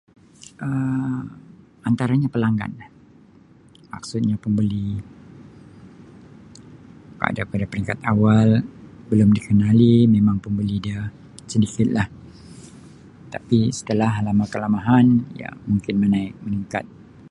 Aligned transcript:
Um 0.65 1.21
Antaranya 1.89 2.27
pelanggan 2.35 2.71
lah. 2.81 2.89
Maksudnya 3.93 4.35
pembeli 4.43 4.87
Um 7.23 7.31
daripada 7.37 7.63
peringkat 7.71 7.97
awal 8.13 8.47
belum 9.11 9.29
dikenali 9.37 9.93
memang 10.15 10.37
pembeli 10.45 10.75
dia 10.85 10.99
sedikitlah 11.51 12.07
tapi 13.33 13.57
setelah 13.79 14.13
lama-kelamahan 14.27 15.05
ya 15.41 15.49
mungkin 15.69 15.95
menaik 16.03 16.33
meningkat. 16.45 16.85